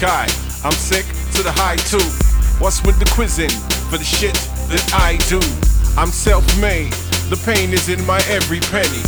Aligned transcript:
eye. 0.00 0.30
I'm 0.64 0.72
sick 0.72 1.04
to 1.36 1.42
the 1.42 1.52
high 1.52 1.76
too. 1.76 2.02
What's 2.62 2.82
with 2.86 2.98
the 2.98 3.08
quizzing 3.12 3.52
for 3.90 3.98
the 3.98 4.04
shit 4.04 4.34
that 4.72 4.84
I 4.94 5.20
do? 5.28 5.42
I'm 6.00 6.08
self-made. 6.08 6.92
The 7.28 7.36
pain 7.44 7.72
is 7.72 7.88
in 7.88 8.00
my 8.06 8.22
every 8.28 8.60
penny. 8.72 9.02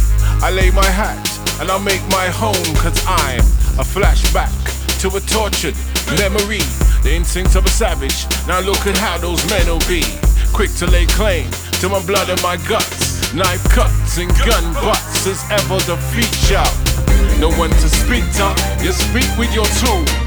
I 0.45 0.51
lay 0.51 0.71
my 0.71 0.85
hat 0.85 1.17
and 1.61 1.71
I'll 1.71 1.83
make 1.83 2.03
my 2.11 2.27
home 2.29 2.67
cause 2.83 2.99
I'm 3.07 3.45
a 3.79 3.87
flashback 3.87 4.53
to 5.01 5.09
a 5.17 5.21
tortured 5.21 5.77
memory. 6.19 6.65
The 7.07 7.15
instincts 7.15 7.55
of 7.55 7.65
a 7.67 7.71
savage. 7.71 8.27
Now 8.47 8.61
look 8.61 8.87
at 8.87 8.97
how 8.99 9.19
those 9.19 9.45
men 9.49 9.67
will 9.67 9.85
be. 9.87 10.03
Quick 10.53 10.73
to 10.83 10.87
lay 10.87 11.07
claim 11.07 11.51
to 11.81 11.89
my 11.89 12.05
blood 12.05 12.29
and 12.29 12.41
my 12.43 12.57
guts. 12.69 13.33
Knife 13.35 13.65
cuts 13.71 14.19
and 14.19 14.31
gun 14.43 14.75
butts 14.75 15.27
as 15.27 15.43
ever 15.51 15.79
the 15.87 15.97
feature. 16.13 16.67
No 17.41 17.51
one 17.59 17.71
to 17.71 17.89
speak 17.89 18.25
to, 18.39 18.47
you 18.83 18.93
speak 18.93 19.29
with 19.37 19.53
your 19.55 19.67
tool. 19.83 20.24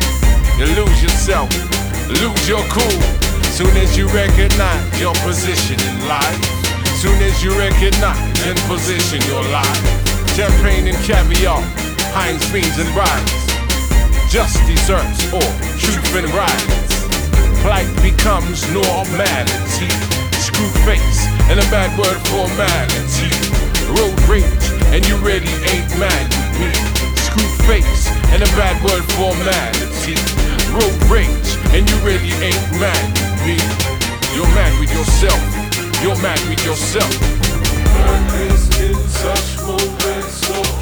You 0.57 0.65
lose 0.73 1.03
yourself, 1.03 1.53
lose 2.09 2.49
your 2.49 2.65
cool. 2.73 3.01
Soon 3.53 3.77
as 3.77 3.95
you 3.95 4.07
recognize 4.09 4.99
your 4.99 5.13
position 5.21 5.77
in 5.77 6.07
life. 6.09 6.41
Soon 6.97 7.21
as 7.21 7.43
you 7.43 7.53
recognize 7.53 8.41
and 8.41 8.57
position 8.65 9.21
your 9.29 9.45
life. 9.53 9.85
Champagne 10.33 10.87
and 10.87 10.97
caviar, 11.05 11.61
Heinz 12.09 12.41
beans 12.51 12.73
and 12.81 12.89
rice. 12.97 13.37
Just 14.33 14.57
desserts 14.65 15.29
or 15.29 15.45
truth 15.77 16.09
and 16.17 16.29
rights. 16.33 17.05
Plight 17.61 17.93
becomes 18.01 18.65
normality. 18.73 19.93
Screw 20.41 20.73
face 20.89 21.29
and 21.53 21.61
a 21.61 21.67
bad 21.69 21.93
word 22.01 22.17
formality. 22.33 23.29
Road 23.93 24.17
rage 24.25 24.65
and 24.89 25.05
you 25.05 25.17
really 25.17 25.53
ain't 25.69 25.93
mad 26.01 26.25
me. 26.57 26.73
Screw 27.13 27.45
face 27.69 28.09
and 28.33 28.41
a 28.41 28.49
bad 28.57 28.81
word 28.83 29.05
formality. 29.13 30.46
Road 30.73 30.97
rage 31.09 31.57
and 31.73 31.89
you 31.89 31.95
really 32.05 32.31
ain't 32.43 32.65
mad 32.79 33.03
with 33.13 33.35
me. 33.45 33.57
You're 34.35 34.51
mad 34.55 34.79
with 34.79 34.91
yourself. 34.93 35.39
You're 36.01 36.19
mad 36.21 36.39
with 36.49 36.63
yourself. 36.65 37.11
Purpose 37.93 38.79
in 38.79 38.95
such 39.09 39.57
moments 39.65 40.49
of 40.49 40.76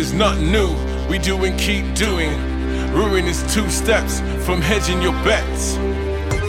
is 0.00 0.12
nothing 0.14 0.50
new. 0.50 0.72
We 1.08 1.18
do 1.18 1.44
and 1.44 1.58
keep 1.60 1.84
doing. 1.94 2.32
Ruin 2.96 3.26
is 3.26 3.44
two 3.52 3.68
steps 3.68 4.20
from 4.46 4.62
hedging 4.62 5.02
your 5.02 5.12
bets. 5.28 5.76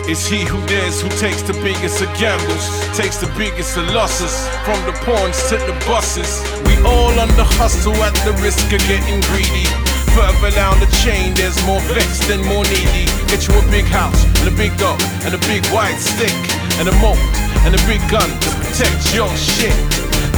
It's 0.07 0.25
he 0.25 0.47
who 0.47 0.57
dares, 0.67 1.01
who 1.01 1.09
takes 1.19 1.43
the 1.43 1.53
biggest 1.59 2.01
of 2.01 2.07
gambles, 2.15 2.63
takes 2.95 3.17
the 3.19 3.27
biggest 3.37 3.75
of 3.75 3.91
losses, 3.91 4.31
from 4.63 4.79
the 4.87 4.95
pawns 5.03 5.35
to 5.49 5.59
the 5.67 5.75
bosses. 5.83 6.39
We 6.63 6.79
all 6.87 7.11
on 7.19 7.27
the 7.35 7.43
hustle 7.59 7.95
at 8.07 8.15
the 8.23 8.31
risk 8.39 8.71
of 8.71 8.79
getting 8.87 9.19
greedy. 9.27 9.67
Further 10.15 10.51
down 10.55 10.79
the 10.79 10.87
chain, 11.03 11.35
there's 11.35 11.59
more 11.67 11.83
vexed 11.91 12.31
and 12.31 12.43
more 12.47 12.63
needy. 12.71 13.11
Get 13.27 13.47
you 13.47 13.53
a 13.59 13.65
big 13.67 13.85
house, 13.85 14.23
and 14.39 14.47
a 14.47 14.55
big 14.55 14.71
dog, 14.79 14.99
and 15.27 15.35
a 15.35 15.41
big 15.51 15.65
white 15.75 15.99
stick, 15.99 16.35
and 16.79 16.87
a 16.87 16.95
moat, 17.03 17.19
and 17.67 17.75
a 17.75 17.81
big 17.83 17.99
gun 18.07 18.31
to 18.31 18.49
protect 18.63 19.11
your 19.11 19.29
shit. 19.35 19.75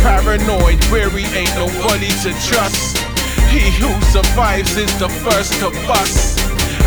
Paranoid, 0.01 0.81
weary, 0.91 1.23
ain't 1.37 1.53
nobody 1.55 2.09
to 2.25 2.33
trust. 2.49 2.92
He 3.53 3.69
who 3.77 3.93
survives 4.09 4.75
is 4.77 4.89
the 4.97 5.09
first 5.09 5.53
to 5.59 5.69
bust. 5.85 6.39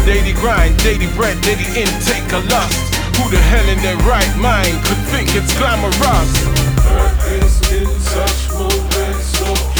Daily 0.05 0.33
grind, 0.33 0.77
daily 0.83 1.07
bread, 1.15 1.41
daily 1.43 1.63
intake 1.79 2.33
of 2.33 2.45
lust. 2.51 2.93
Who 3.17 3.31
the 3.31 3.39
hell 3.39 3.69
in 3.69 3.79
their 3.83 3.97
right 3.99 4.37
mind 4.37 4.75
could 4.85 4.99
think 5.15 5.29
it's 5.37 5.57
glamorous? 5.57 6.33
Purpose 6.83 7.71
in 7.71 7.87
such 8.01 8.51
moments 8.59 9.41
of 9.43 9.76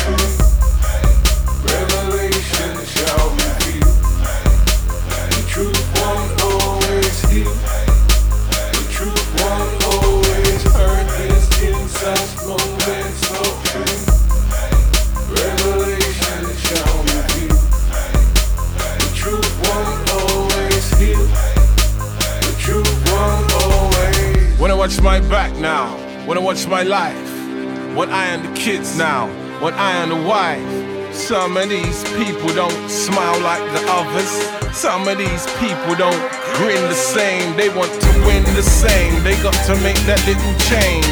my 25.07 25.21
back 25.29 25.55
now, 25.59 25.87
I 26.27 26.39
watch 26.41 26.67
my 26.67 26.83
life, 26.83 27.31
what 27.95 28.09
I 28.09 28.25
and 28.35 28.43
the 28.43 28.53
kids 28.59 28.99
now, 28.99 29.29
what 29.63 29.73
I 29.75 30.03
and 30.03 30.11
the 30.11 30.23
wife. 30.27 31.15
Some 31.15 31.57
of 31.57 31.69
these 31.69 32.03
people 32.19 32.51
don't 32.59 32.91
smile 32.91 33.39
like 33.39 33.63
the 33.71 33.87
others. 33.87 34.33
Some 34.75 35.07
of 35.07 35.17
these 35.17 35.47
people 35.63 35.95
don't 35.95 36.19
grin 36.59 36.83
the 36.91 36.99
same. 36.99 37.57
They 37.57 37.69
want 37.69 37.95
to 37.95 38.11
win 38.27 38.43
the 38.59 38.67
same. 38.67 39.23
They 39.23 39.39
got 39.47 39.55
to 39.71 39.79
make 39.87 39.95
that 40.11 40.19
little 40.27 40.57
change. 40.67 41.07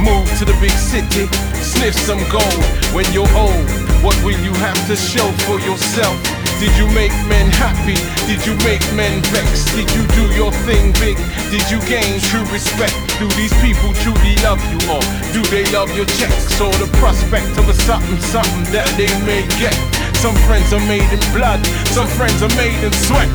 Move 0.00 0.24
to 0.40 0.48
the 0.48 0.56
big 0.56 0.72
city, 0.72 1.28
sniff 1.60 1.92
some 1.92 2.24
gold. 2.32 2.64
When 2.96 3.04
you're 3.12 3.28
old, 3.36 3.68
what 4.00 4.16
will 4.24 4.40
you 4.40 4.56
have 4.64 4.80
to 4.88 4.96
show 4.96 5.28
for 5.44 5.60
yourself? 5.60 6.16
Did 6.64 6.72
you 6.80 6.88
make 6.96 7.12
men 7.28 7.52
happy? 7.52 8.00
Did 8.24 8.40
you 8.48 8.56
make 8.64 8.80
men 8.96 9.20
vex? 9.28 9.68
Did 9.76 9.92
you 9.92 10.02
do 10.16 10.32
your 10.32 10.50
thing 10.64 10.96
big? 10.96 11.20
Did 11.52 11.68
you 11.68 11.76
gain 11.84 12.24
true 12.32 12.48
respect? 12.48 13.03
Do 13.18 13.28
these 13.38 13.54
people 13.62 13.94
truly 14.02 14.34
love 14.42 14.58
you 14.70 14.78
or 14.90 15.00
do 15.32 15.42
they 15.50 15.64
love 15.72 15.94
your 15.96 16.06
checks 16.18 16.60
or 16.60 16.72
the 16.82 16.90
prospect 16.98 17.56
of 17.58 17.68
a 17.68 17.74
something 17.74 18.20
something 18.20 18.64
that 18.72 18.88
they 18.98 19.06
may 19.24 19.46
get? 19.60 19.74
Some 20.16 20.34
friends 20.46 20.72
are 20.72 20.84
made 20.88 21.06
in 21.12 21.20
blood, 21.32 21.64
some 21.94 22.08
friends 22.08 22.42
are 22.42 22.54
made 22.56 22.82
in 22.82 22.92
sweat. 22.92 23.30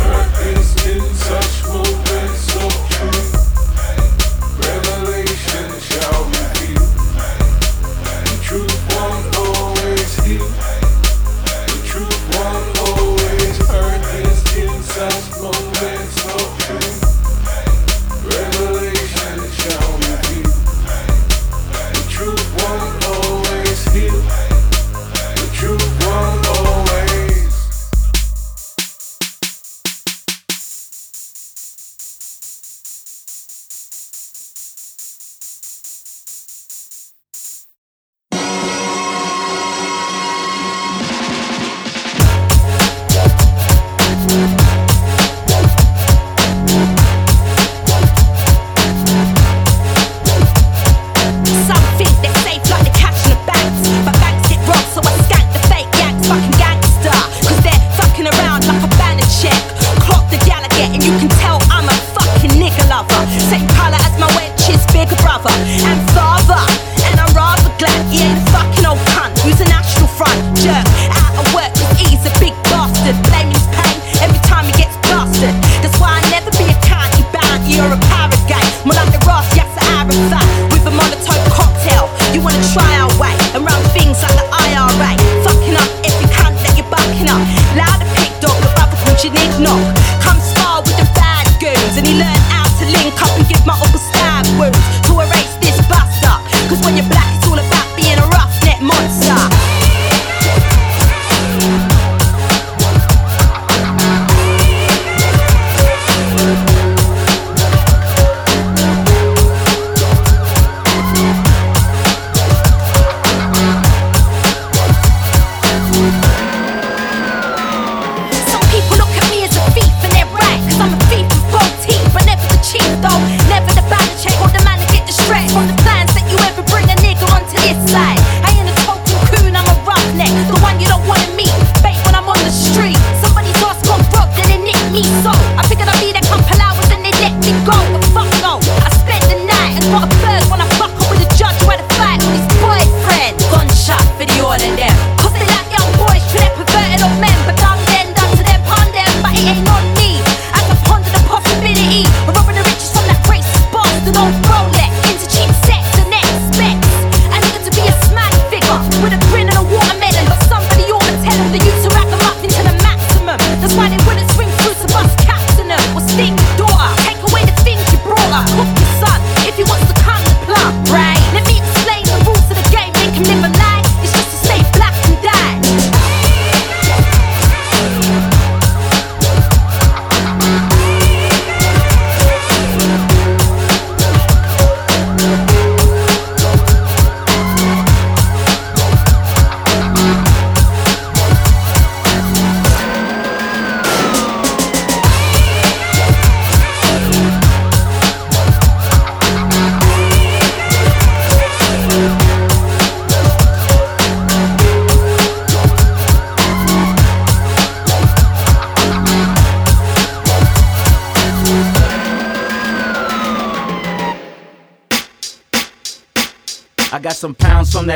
Purpose 0.00 0.86
in 0.86 1.02
such 1.14 1.68
moments 1.68 2.07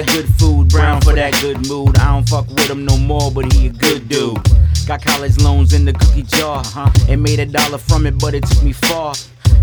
that 0.05 0.15
good 0.15 0.35
food, 0.35 0.69
brown 0.69 1.01
for 1.01 1.15
that 1.15 1.33
good 1.41 1.67
mood. 1.69 1.99
I 1.99 2.13
don't 2.13 2.29
fuck 2.29 2.49
with 2.49 2.71
him 2.71 2.85
no 2.85 2.97
more, 2.97 3.31
but 3.31 3.53
he 3.53 3.67
a 3.67 3.71
good 3.71 4.09
dude. 4.09 4.39
Got 4.87 5.05
college 5.05 5.39
loans 5.39 5.73
in 5.73 5.85
the 5.85 5.93
cookie 5.93 6.23
jar, 6.23 6.63
huh? 6.65 6.91
And 7.09 7.23
made 7.23 7.39
a 7.39 7.47
dollar 7.47 7.79
from 7.79 8.07
it, 8.07 8.19
but 8.19 8.35
it 8.35 8.45
took 8.45 8.63
me 8.63 8.73
far. 8.73 9.15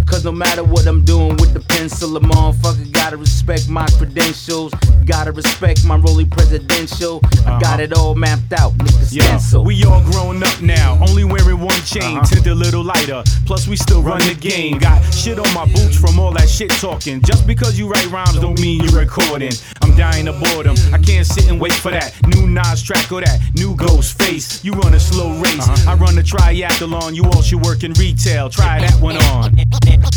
Cause 0.09 0.25
no 0.25 0.31
matter 0.31 0.63
what 0.63 0.85
I'm 0.87 1.05
doing 1.05 1.37
with 1.37 1.53
the 1.53 1.59
pencil, 1.59 2.17
a 2.17 2.19
motherfucker 2.19 2.91
gotta 2.91 3.15
respect 3.15 3.69
my 3.69 3.85
credentials. 3.97 4.73
Gotta 5.05 5.31
respect 5.31 5.85
my 5.85 5.95
rolling 5.97 6.29
presidential. 6.29 7.21
I 7.45 7.59
got 7.59 7.79
it 7.79 7.93
all 7.93 8.15
mapped 8.15 8.51
out, 8.53 8.73
nigga 8.73 9.07
Yeah, 9.11 9.23
stencil. 9.37 9.63
we 9.63 9.83
all 9.85 10.01
grown 10.11 10.43
up 10.43 10.61
now, 10.61 10.97
only 11.07 11.23
wearing 11.23 11.59
one 11.59 11.79
chain, 11.83 12.17
Uh-huh. 12.17 12.25
tint 12.25 12.47
a 12.47 12.55
little 12.55 12.83
lighter. 12.83 13.23
Plus, 13.45 13.67
we 13.67 13.75
still 13.75 14.01
run 14.01 14.19
the 14.27 14.33
game. 14.35 14.77
Got 14.79 15.01
shit 15.13 15.39
on 15.39 15.51
my 15.53 15.65
boots 15.65 15.95
from 15.97 16.19
all 16.19 16.31
that 16.33 16.49
shit 16.49 16.69
talking. 16.71 17.21
Just 17.21 17.45
because 17.47 17.77
you 17.79 17.87
write 17.87 18.09
rhymes 18.11 18.39
don't 18.39 18.59
mean 18.59 18.83
you're 18.83 18.99
recording. 18.99 19.53
I'm 19.81 19.95
dying 19.95 20.27
of 20.27 20.39
boredom. 20.43 20.75
I 20.91 20.97
can't 20.97 21.25
sit 21.25 21.47
and 21.49 21.59
wait 21.61 21.73
for 21.73 21.91
that 21.91 22.13
new 22.27 22.47
Nas 22.47 22.81
track 22.83 23.11
or 23.11 23.21
that 23.21 23.39
new 23.55 23.75
Ghostface. 23.75 24.63
You 24.63 24.73
run 24.73 24.93
a 24.95 24.99
slow 24.99 25.31
race, 25.39 25.67
Uh-huh. 25.67 25.91
I 25.91 25.93
run 25.95 26.17
a 26.17 26.23
triathlon. 26.23 27.15
You 27.15 27.23
all 27.25 27.41
should 27.41 27.61
work 27.63 27.83
in 27.83 27.93
retail. 27.93 28.49
Try 28.49 28.79
that 28.81 28.99
one 28.99 29.17
on. 29.17 29.55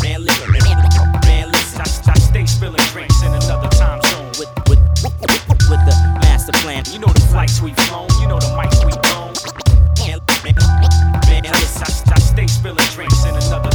Man, 0.01 0.23
listen, 0.23 0.51
man, 0.51 1.51
listen. 1.51 1.81
I, 1.81 2.11
I 2.11 2.19
stay 2.19 2.45
spilling 2.45 2.85
drinks 2.93 3.21
in 3.21 3.33
another 3.33 3.67
time 3.69 4.01
zone 4.01 4.31
with, 4.39 4.51
with, 4.69 4.79
with 5.69 5.83
the 5.87 5.95
master 6.21 6.53
plan. 6.63 6.83
You 6.91 6.99
know 6.99 7.07
the 7.07 7.25
flights 7.31 7.61
we've 7.61 7.75
flown, 7.87 8.07
you 8.21 8.27
know 8.27 8.39
the 8.39 8.51
mics 8.55 8.79
we've 8.85 9.01
blown. 9.03 9.33
Man, 9.99 10.19
man, 10.43 10.55
man, 11.27 11.43
listen. 11.51 11.83
I, 11.83 12.15
I 12.15 12.19
stay 12.19 12.47
spilling 12.47 12.89
drinks 12.95 13.25
in 13.25 13.35
another 13.35 13.72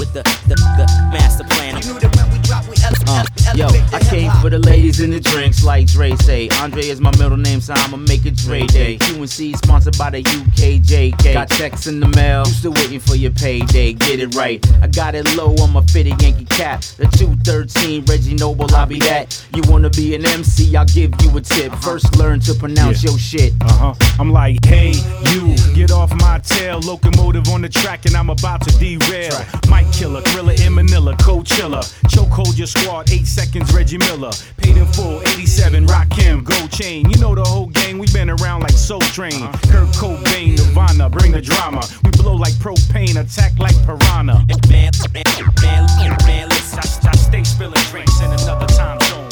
with 0.00 0.12
the, 0.14 0.22
the, 0.48 0.54
the 0.56 0.86
master 1.12 1.44
plan. 1.44 1.76
You 1.76 1.92
knew 1.92 2.00
that 2.00 2.16
when 2.16 2.32
we 2.32 2.38
drop, 2.40 2.64
we 2.66 2.74
ele- 2.82 2.96
Uh, 3.06 3.24
yo, 3.54 3.66
I 3.92 4.00
came 4.08 4.30
for 4.40 4.48
the 4.48 4.58
ladies 4.58 4.98
and 5.00 5.12
the 5.12 5.20
drinks, 5.20 5.62
like 5.62 5.86
Dre 5.88 6.16
say. 6.16 6.48
Andre 6.60 6.84
is 6.86 7.00
my 7.02 7.10
middle 7.18 7.36
name, 7.36 7.60
so 7.60 7.74
I'ma 7.76 7.98
make 7.98 8.24
it 8.24 8.34
Dre 8.36 8.66
Day. 8.66 8.96
QNC 8.96 9.56
sponsored 9.58 9.98
by 9.98 10.08
the 10.10 10.22
UKJK. 10.22 11.34
Got 11.34 11.50
checks 11.50 11.86
in 11.86 12.00
the 12.00 12.08
mail, 12.08 12.44
you 12.46 12.52
still 12.54 12.72
waiting 12.72 12.98
for 13.00 13.14
your 13.14 13.30
payday. 13.32 13.92
Get 13.92 14.20
it 14.20 14.34
right. 14.34 14.64
I 14.82 14.86
got 14.86 15.14
it 15.14 15.36
low 15.36 15.54
on 15.56 15.72
my 15.72 15.82
fitted 15.82 16.20
Yankee 16.22 16.46
cap. 16.46 16.80
The 16.96 17.04
213 17.18 18.04
Reggie 18.06 18.34
Noble, 18.34 18.72
I'll 18.74 18.86
be 18.86 19.00
that. 19.00 19.36
You 19.54 19.62
wanna 19.68 19.90
be 19.90 20.14
an 20.14 20.24
MC, 20.24 20.74
I'll 20.76 20.86
give 20.86 21.12
you 21.20 21.36
a 21.36 21.40
tip. 21.42 21.74
First, 21.76 22.16
learn 22.16 22.40
to 22.40 22.54
pronounce 22.54 23.04
Yeah. 23.04 23.10
your 23.10 23.18
shit. 23.18 23.52
Uh 23.60 23.92
huh. 23.92 23.94
I'm 24.18 24.32
like, 24.32 24.64
hey, 24.64 24.92
you, 25.32 25.54
get 25.74 25.90
off 25.90 26.10
my 26.14 26.38
tail. 26.38 26.80
Locomotive 26.80 27.48
on 27.48 27.60
the 27.60 27.68
track, 27.68 28.06
and 28.06 28.16
I'm 28.16 28.30
about 28.30 28.62
to 28.62 28.70
derail. 28.78 29.36
Mike 29.68 29.89
Killer, 29.92 30.20
Thriller 30.22 30.54
in 30.64 30.74
Manila, 30.74 31.14
Coachella. 31.16 31.82
Chokehold 32.08 32.56
your 32.56 32.66
squad, 32.66 33.10
eight 33.10 33.26
seconds, 33.26 33.72
Reggie 33.72 33.98
Miller. 33.98 34.30
Paid 34.58 34.76
in 34.76 34.86
full, 34.86 35.20
87, 35.22 35.86
Rakim, 35.86 36.44
Gold 36.44 36.70
Chain. 36.70 37.08
You 37.10 37.18
know 37.18 37.34
the 37.34 37.44
whole 37.44 37.66
gang, 37.66 37.98
we 37.98 38.06
been 38.12 38.30
around 38.30 38.62
like 38.62 38.72
Soul 38.72 39.00
Train. 39.00 39.40
Kurt 39.70 39.88
Cobain, 39.96 40.56
Nirvana, 40.56 41.08
bring 41.08 41.32
the 41.32 41.40
drama. 41.40 41.82
We 42.04 42.10
blow 42.10 42.34
like 42.34 42.54
propane, 42.54 43.20
attack 43.20 43.58
like 43.58 43.76
piranha. 43.84 44.44
Man, 44.68 44.92
man, 45.12 45.24
man, 45.62 46.16
man. 46.26 46.48
I, 46.50 46.78
I 46.78 47.16
stay 47.16 47.44
spilling 47.44 47.84
drinks 47.90 48.20
in 48.20 48.30
another 48.32 48.66
time 48.66 49.00
zone 49.00 49.24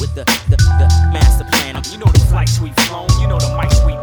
with 0.00 0.14
the, 0.14 0.24
the, 0.48 0.56
the 0.56 0.88
master 1.12 1.44
plan. 1.44 1.80
You 1.92 1.98
know 1.98 2.10
the 2.10 2.24
flights 2.30 2.60
we've 2.60 2.74
flown, 2.88 3.08
you 3.20 3.28
know 3.28 3.38
the 3.38 3.54
mics 3.56 3.84
we've 3.86 4.01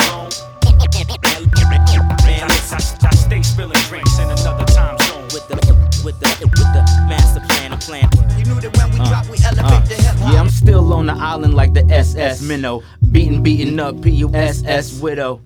Minnow. 12.49 12.81
Beating, 13.11 13.43
beating 13.43 13.79
up, 13.79 14.01
P-U-S-S 14.01 14.99
Widow. 14.99 15.39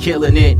Killing 0.00 0.36
it, 0.38 0.58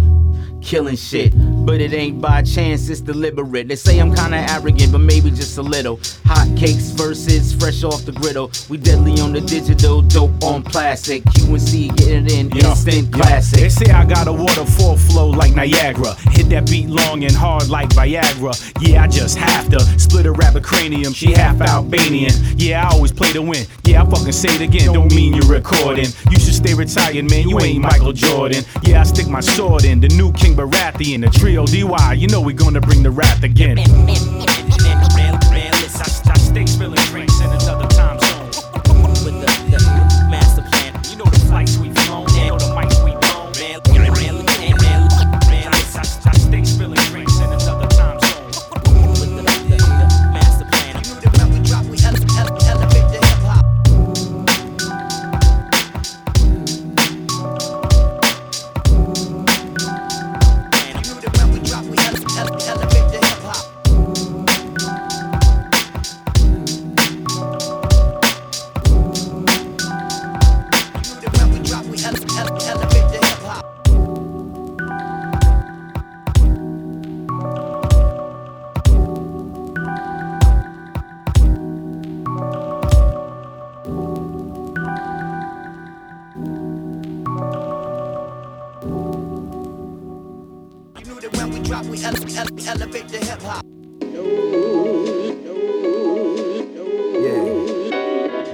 killing 0.61 0.96
shit. 0.96 1.32
But 1.64 1.81
it 1.81 1.92
ain't 1.92 2.20
by 2.20 2.42
chance, 2.42 2.88
it's 2.88 3.01
deliberate. 3.01 3.68
They 3.68 3.77
say 3.77 3.98
I'm 4.01 4.12
kinda 4.14 4.44
arrogant, 4.51 4.90
but 4.90 4.98
maybe 4.98 5.31
just 5.31 5.59
a 5.59 5.62
little. 5.62 6.01
Hot 6.27 6.48
cakes 6.57 6.90
versus 6.90 7.53
fresh 7.53 7.85
off 7.85 8.05
the 8.05 8.12
griddle. 8.12 8.51
We 8.68 8.79
deadly 8.79 9.20
on 9.20 9.33
the 9.33 9.40
digital, 9.40 10.03
dope 10.03 10.42
on 10.42 10.64
plastic. 10.64 11.22
QNC 11.25 11.88
getting 11.96 12.27
it 12.27 12.33
in 12.33 12.51
Yeah, 12.51 12.70
instant 12.70 13.09
yeah. 13.11 13.16
classic. 13.16 13.61
They 13.61 13.68
say 13.68 13.92
I 13.92 14.05
got 14.05 14.27
a 14.27 14.33
waterfall 14.33 14.96
flow 14.96 15.29
like 15.31 15.55
Niagara. 15.55 16.16
Hit 16.33 16.48
that 16.51 16.68
beat 16.68 16.88
long 16.88 17.25
and 17.25 17.35
hard 17.35 17.68
like 17.68 17.90
Viagra. 17.90 18.53
Yeah, 18.81 19.05
I 19.05 19.07
just 19.07 19.37
have 19.38 19.68
to 19.70 19.81
split 20.01 20.27
a 20.27 20.33
rabbit 20.33 20.64
cranium. 20.64 21.12
She 21.12 21.33
half 21.33 21.61
Albanian. 21.61 22.33
Yeah, 22.57 22.87
I 22.87 22.92
always 22.92 23.12
play 23.12 23.33
to 23.33 23.42
win. 23.42 23.66
Yeah, 23.85 24.03
I 24.03 24.07
fucking 24.11 24.33
say 24.33 24.48
it 24.55 24.61
again. 24.62 24.92
Don't 24.92 25.14
mean 25.14 25.35
you're 25.35 25.46
recording. 25.46 26.07
You 26.31 26.38
should 26.40 26.55
stay 26.55 26.75
retired, 26.75 27.31
man. 27.31 27.48
You 27.48 27.61
ain't 27.61 27.83
Michael 27.83 28.12
Jordan. 28.12 28.64
Yeah, 28.83 29.01
I 29.01 29.05
stick 29.05 29.29
my 29.29 29.40
sword 29.40 29.85
in. 29.85 30.01
The 30.01 30.09
new 30.09 30.33
King 30.33 30.57
Baratheon. 30.57 31.20
The 31.22 31.31
trio 31.52 31.66
DY. 31.66 32.14
You 32.14 32.28
know 32.28 32.40
we 32.40 32.54
gonna 32.54 32.80
bring 32.80 33.02
the 33.02 33.10
wrath 33.10 33.42
again. 33.42 33.76
Man, 33.76 34.06
man, 34.06 34.38
man, 34.38 34.68
man, 35.14 35.38
man, 35.50 35.72
listen. 35.72 36.00
I, 36.00 36.32
I 36.32 36.38
stay 36.38 36.66
spilling 36.66 36.96
drinks 36.96 37.12
in 37.12 37.16
another 37.16 37.32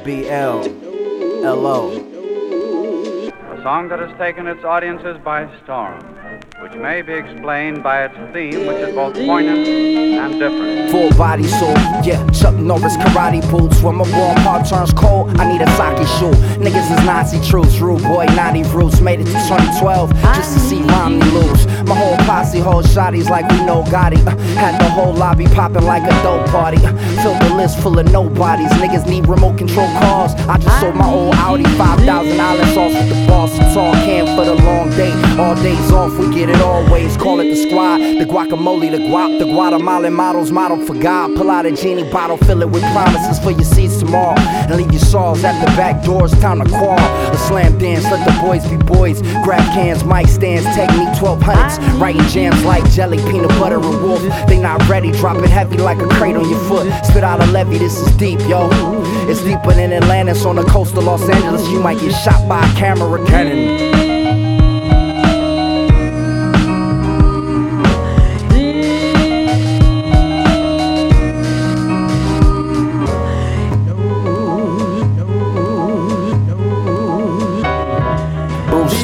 BL, 0.09 0.64
LO. 1.44 1.92
A 3.53 3.62
song 3.62 3.90
that 3.90 3.99
has 3.99 4.16
taken 4.16 4.47
its 4.47 4.64
audiences 4.64 5.18
by 5.23 5.47
storm, 5.62 6.01
which 6.61 6.73
may 6.73 7.03
be 7.03 7.12
explained 7.12 7.83
by 7.85 8.05
its 8.05 8.14
theme, 8.33 8.66
which 8.66 8.79
is 8.79 8.94
both 8.94 9.14
poignant 9.14 9.68
and 9.68 10.40
different. 10.40 10.90
Full 10.90 11.11
body 11.16 11.47
soul, 11.47 11.75
yeah. 12.03 12.25
Chuck 12.31 12.55
Norris 12.55 12.97
karate 12.97 13.49
boots. 13.51 13.81
When 13.81 13.97
my 13.97 14.18
warm 14.18 14.37
heart 14.38 14.68
turns 14.68 14.92
cold, 14.92 15.38
I 15.38 15.53
need 15.53 15.62
a 15.62 15.71
sake 15.77 15.99
shoe. 16.18 16.35
Niggas 16.59 16.90
is 16.90 17.05
Nazi 17.07 17.40
troops, 17.49 17.79
rude 17.79 18.03
boy, 18.03 18.27
naughty 18.35 18.64
roots. 18.64 19.01
Made 19.01 19.21
it 19.21 19.27
to 19.27 19.33
2012 19.33 20.11
just 20.11 20.55
to 20.55 20.61
see 20.61 20.83
Romney 20.83 21.31
lose. 21.31 21.66
My 21.87 21.94
whole 21.94 22.16
posse 22.27 22.59
hold 22.59 22.85
shotties 22.87 23.31
like 23.31 23.49
we 23.51 23.64
know 23.64 23.85
Gotti. 23.85 24.18
Uh, 24.27 24.37
had 24.59 24.81
the 24.81 24.90
whole 24.90 25.14
lobby 25.14 25.47
popping 25.47 25.85
like 25.85 26.03
a 26.03 26.23
dope 26.23 26.47
party. 26.49 26.79
Uh, 26.85 26.92
filled 27.23 27.40
the 27.42 27.55
list 27.55 27.79
full 27.79 27.99
of 27.99 28.11
nobodies. 28.11 28.71
Niggas 28.83 29.09
need 29.09 29.29
remote 29.29 29.59
control 29.59 29.87
cars. 30.01 30.35
I 30.49 30.59
just 30.59 30.81
sold 30.81 30.97
my 30.97 31.09
old 31.09 31.35
Audi, 31.37 31.64
5,000 31.64 32.40
island 32.40 32.75
sauce 32.75 32.92
with 32.94 33.09
the 33.09 33.27
boss. 33.29 33.57
tall 33.75 33.92
can 34.05 34.27
for 34.37 34.44
the 34.44 34.55
long 34.55 34.90
day. 34.90 35.12
All 35.38 35.55
days 35.55 35.92
off, 35.92 36.18
we 36.18 36.35
get 36.35 36.47
it 36.50 36.61
always. 36.61 37.16
Call 37.16 37.40
it 37.40 37.48
the 37.50 37.56
squad, 37.56 37.98
the 37.98 38.24
guacamole, 38.24 38.90
the 38.90 38.98
guap, 38.98 39.38
the 39.38 39.44
Guatemalan 39.44 40.12
models, 40.12 40.52
model 40.52 40.84
for 40.84 40.94
God. 40.94 41.34
Pull 41.37 41.50
out 41.50 41.66
a 41.66 41.72
genie 41.72 42.08
bottle, 42.11 42.37
fill 42.37 42.62
it 42.62 42.70
with 42.70 42.82
promises 42.92 43.38
for 43.38 43.50
your 43.50 43.64
seats 43.64 43.98
tomorrow. 43.98 44.38
And 44.38 44.76
leave 44.76 44.92
your 44.92 45.00
saws 45.00 45.44
at 45.44 45.58
the 45.61 45.66
back 45.76 46.04
doors, 46.04 46.32
time 46.40 46.62
to 46.62 46.68
quarrel. 46.68 46.98
A 46.98 47.38
slam 47.38 47.78
dance, 47.78 48.04
let 48.04 48.24
the 48.26 48.40
boys 48.40 48.66
be 48.68 48.76
boys. 48.76 49.22
Grab 49.42 49.62
cans, 49.74 50.04
mic 50.04 50.28
stands, 50.28 50.66
me 50.96 51.04
1200s. 51.18 52.00
Writing 52.00 52.22
jams 52.28 52.64
like 52.64 52.88
jelly, 52.90 53.18
peanut 53.30 53.50
butter, 53.61 53.76
and 53.76 54.03
wolf. 54.03 54.22
They 54.46 54.59
not 54.59 54.86
ready, 54.88 55.12
drop 55.12 55.36
it 55.38 55.51
heavy 55.51 55.78
like 55.78 55.99
a 55.99 56.09
crate 56.09 56.36
on 56.36 56.49
your 56.49 56.61
foot. 56.61 56.86
Spit 57.05 57.24
out 57.24 57.40
a 57.40 57.46
levy, 57.46 57.78
this 57.78 57.96
is 57.99 58.11
deep, 58.16 58.40
yo. 58.40 58.68
It's 59.28 59.42
deeper 59.42 59.72
than 59.72 59.92
Atlantis 59.92 60.44
on 60.44 60.57
the 60.57 60.64
coast 60.64 60.96
of 60.96 61.05
Los 61.05 61.28
Angeles. 61.28 61.68
You 61.68 61.80
might 61.80 62.01
get 62.01 62.12
shot 62.12 62.49
by 62.49 62.64
a 62.64 62.74
camera 62.74 63.24
cannon. 63.26 64.07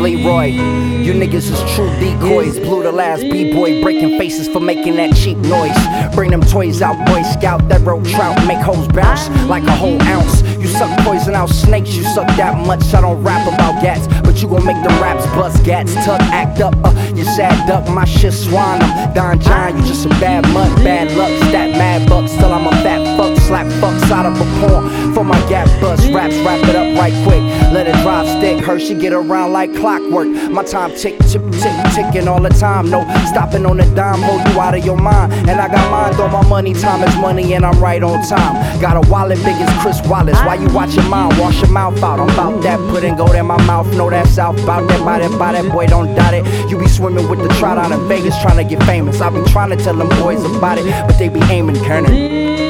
Leroy. 0.05 0.49
You 0.49 1.15
niggas 1.15 1.51
is 1.51 1.75
true 1.75 1.89
decoys. 1.99 2.59
Blew 2.59 2.83
the 2.83 2.93
last 2.93 3.23
b-boy 3.23 3.83
breaking 3.83 4.19
faces 4.19 4.47
for 4.47 4.61
making 4.61 4.97
that 4.97 5.17
cheap 5.17 5.39
noise. 5.39 6.15
Bring 6.15 6.31
them 6.31 6.43
toys 6.43 6.83
out, 6.83 6.95
Boy 7.07 7.23
Scout. 7.23 7.67
That 7.71 7.81
rope 7.81 8.05
trout 8.05 8.37
make 8.47 8.59
hoes 8.59 8.87
bounce 8.89 9.31
like 9.49 9.63
a 9.63 9.75
whole 9.75 10.01
ounce. 10.03 10.43
You 10.61 10.67
suck 10.67 10.99
poison 11.01 11.35
out 11.35 11.49
snakes, 11.49 11.95
you 11.95 12.03
suck 12.03 12.27
that 12.37 12.67
much. 12.67 12.83
I 12.93 13.01
don't 13.01 13.23
rap 13.23 13.47
about 13.49 13.83
gats, 13.83 14.07
but 14.21 14.43
you 14.43 14.49
gon' 14.49 14.65
make 14.67 14.83
the 14.83 14.91
raps 15.01 15.25
bust 15.29 15.65
gats. 15.65 15.95
Tuck, 15.95 16.21
act 16.33 16.61
up, 16.61 16.75
uh, 16.85 16.93
you 17.15 17.25
sad 17.25 17.67
duck, 17.67 17.89
my 17.89 18.05
shit 18.05 18.35
swine. 18.35 18.83
I'm 18.83 19.15
Don 19.15 19.41
John, 19.41 19.77
you 19.77 19.85
just 19.87 20.05
a 20.05 20.11
bad 20.21 20.47
mutt, 20.53 20.75
bad 20.85 21.17
luck. 21.17 21.33
Stat 21.49 21.71
mad 21.73 22.09
bucks 22.11 22.33
till 22.37 22.53
I'm 22.53 22.67
a 22.67 22.73
fat 22.83 23.17
fuck. 23.17 23.39
Slap 23.39 23.67
fucks 23.81 24.11
out 24.11 24.27
of 24.27 24.41
a 24.41 24.45
porn 24.61 24.94
for 25.15 25.25
my 25.25 25.39
gap 25.49 25.67
bust. 25.81 26.11
Raps, 26.13 26.37
wrap 26.39 26.61
it 26.69 26.75
up 26.75 26.99
right 26.99 27.15
quick. 27.25 27.43
Let 27.73 27.87
it 27.87 27.95
drive 28.03 28.29
stick, 28.29 28.63
Hershey 28.63 28.95
get 28.95 29.13
around 29.13 29.53
like 29.53 29.75
clockwork. 29.75 30.29
My 30.51 30.65
time 30.65 30.91
tick, 30.91 31.19
tick, 31.21 31.43
tick, 31.53 31.77
ticking 31.95 32.29
all 32.29 32.43
the 32.43 32.51
time. 32.51 32.91
No 32.91 33.03
stopping 33.27 33.65
on 33.65 33.77
the 33.77 33.85
dime, 33.95 34.21
hold 34.23 34.41
you 34.49 34.61
out 34.61 34.77
of 34.77 34.85
your 34.85 34.97
mind. 34.97 35.33
And 35.49 35.61
I 35.61 35.69
got 35.69 35.91
mine, 35.91 36.17
though 36.17 36.29
my 36.29 36.47
money, 36.49 36.75
time 36.75 37.07
is 37.09 37.17
money, 37.17 37.55
and 37.55 37.65
I'm 37.65 37.81
right 37.81 38.03
on 38.03 38.27
time. 38.27 38.81
Got 38.81 39.05
a 39.05 39.11
wallet 39.11 39.39
big 39.39 39.55
as 39.57 39.83
Chris 39.83 40.01
Wallace. 40.09 40.39
Why 40.41 40.57
you 40.57 40.69
watch 40.75 40.97
mine? 40.97 41.37
Wash 41.39 41.61
your 41.61 41.71
mouth 41.71 42.03
out. 42.03 42.19
I'm 42.19 42.29
about 42.31 42.63
that, 42.63 42.79
put 42.91 43.05
and 43.05 43.17
go 43.17 43.33
in 43.33 43.47
my 43.47 43.61
mouth. 43.65 43.87
Know 43.95 44.11
that 44.11 44.27
south, 44.27 44.63
about 44.63 44.89
that, 44.89 45.05
that, 45.05 45.39
by 45.39 45.53
that, 45.53 45.71
boy, 45.73 45.87
don't 45.87 46.15
doubt 46.15 46.35
it. 46.35 46.45
You 46.71 46.79
be 46.79 46.89
swimming 46.89 47.29
with 47.29 47.39
the 47.41 47.49
trout 47.55 47.79
out 47.79 47.93
in 47.93 48.09
Vegas, 48.09 48.41
trying 48.43 48.57
to 48.57 48.65
get 48.65 48.83
famous. 48.85 49.21
I 49.21 49.31
be 49.31 49.43
trying 49.51 49.71
to 49.71 49.77
tell 49.77 49.95
them 49.97 50.09
boys 50.21 50.45
about 50.45 50.79
it, 50.79 50.85
but 51.07 51.19
they 51.19 51.29
be 51.29 51.41
aiming, 51.51 51.77
Kernan. 51.85 52.64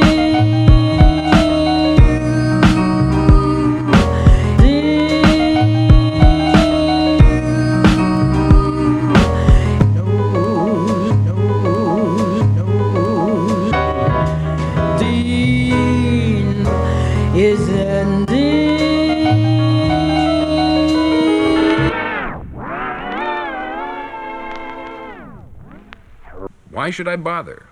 Why 26.84 26.90
should 26.90 27.08
I 27.08 27.16
bother? 27.16 27.62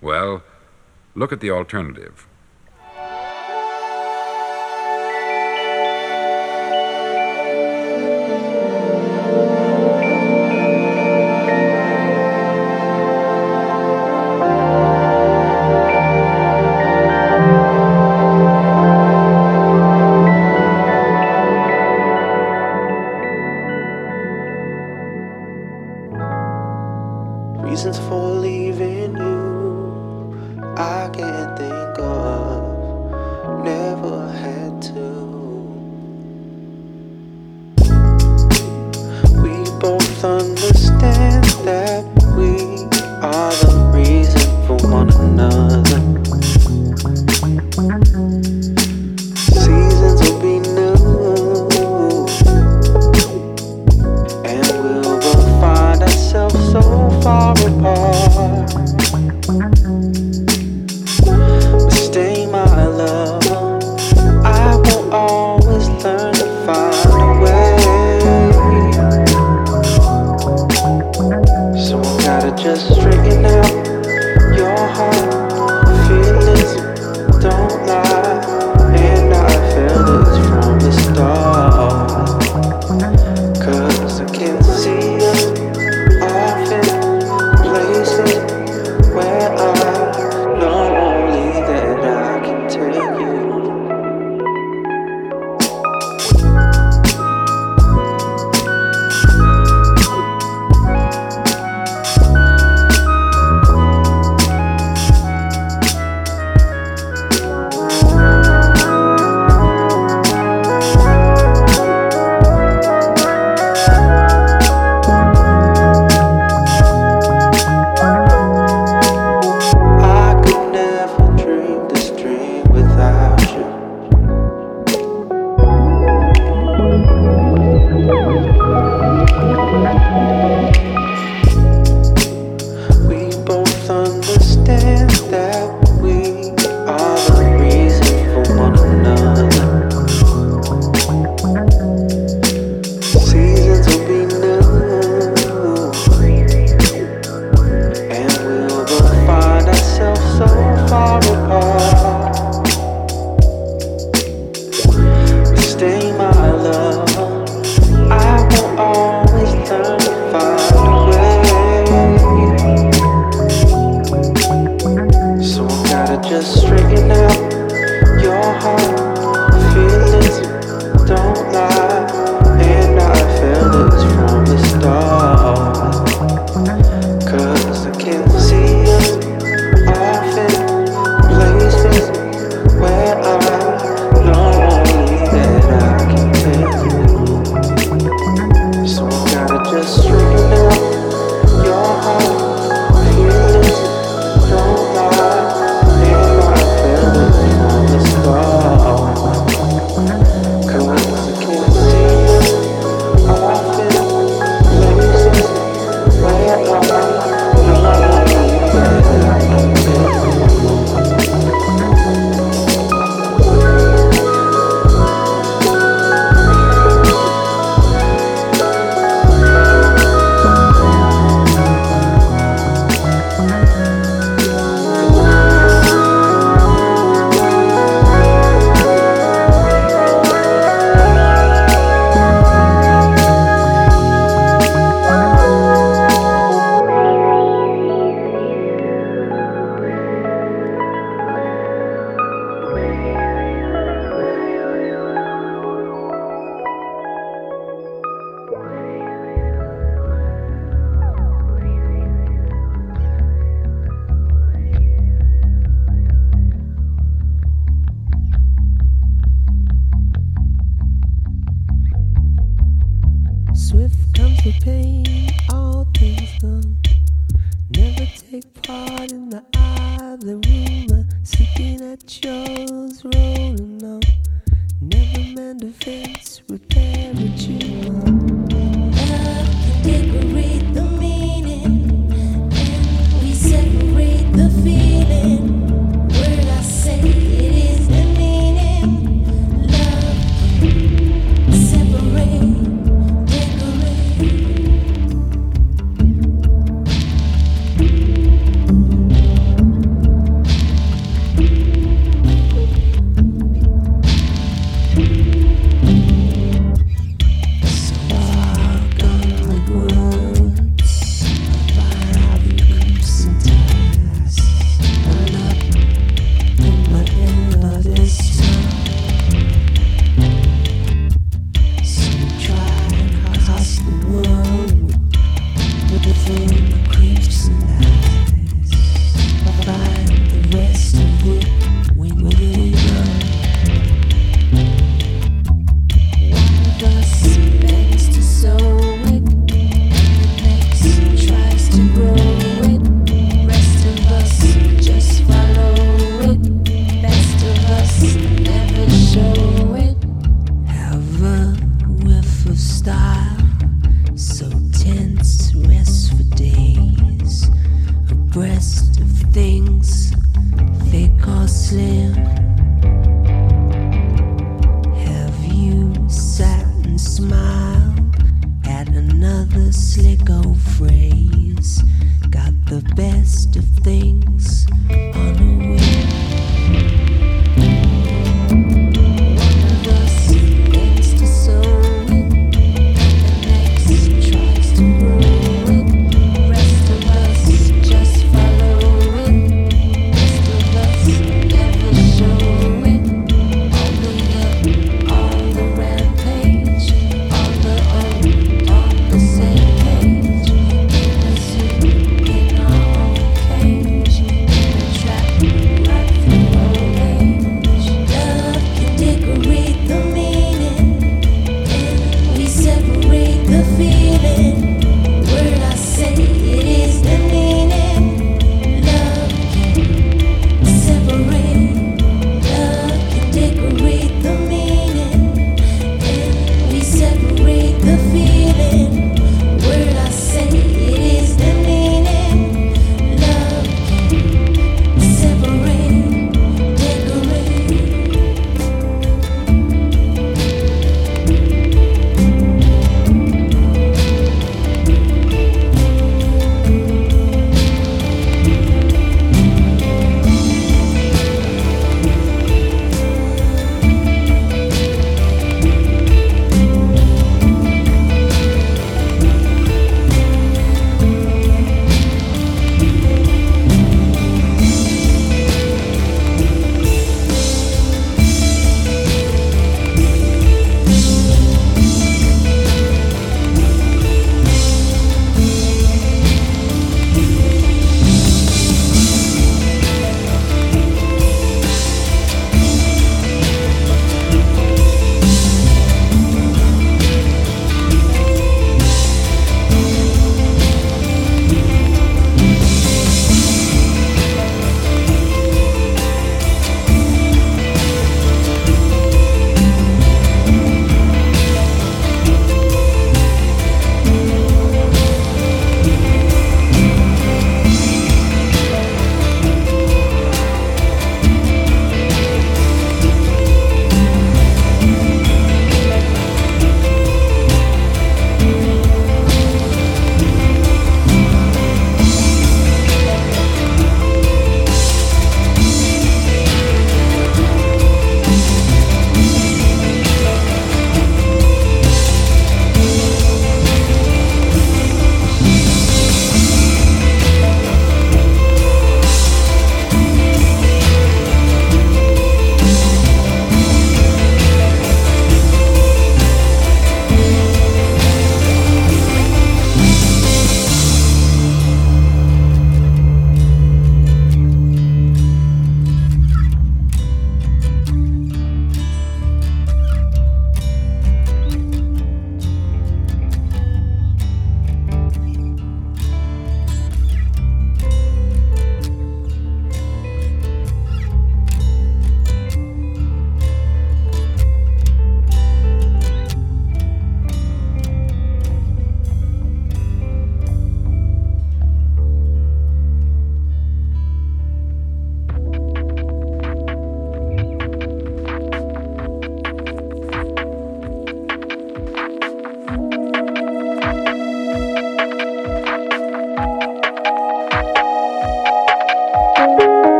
Well, 0.00 0.42
look 1.14 1.30
at 1.30 1.40
the 1.40 1.50
alternative. 1.50 2.26